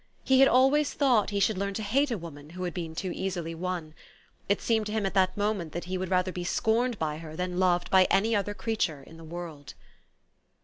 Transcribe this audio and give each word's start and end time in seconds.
He 0.23 0.39
had 0.39 0.47
always 0.49 0.93
thought 0.95 1.29
he 1.29 1.39
should 1.39 1.59
learn 1.59 1.75
to 1.75 1.83
hate 1.83 2.09
a 2.09 2.17
woman 2.17 2.49
who 2.51 2.63
had 2.63 2.73
been 2.73 2.95
too 2.95 3.11
easily 3.13 3.53
won. 3.53 3.93
It 4.49 4.59
seemed 4.59 4.87
to 4.87 4.91
him 4.91 5.05
at 5.05 5.13
that 5.13 5.37
moment 5.37 5.73
that 5.73 5.83
he 5.83 5.95
would 5.95 6.09
rather 6.09 6.31
be 6.31 6.43
scorned 6.43 6.97
by 6.97 7.19
her 7.19 7.35
than 7.35 7.59
loved 7.59 7.91
by 7.91 8.05
any 8.05 8.35
other 8.35 8.55
creature 8.55 9.03
in 9.03 9.17
the 9.17 9.23
world. 9.23 9.75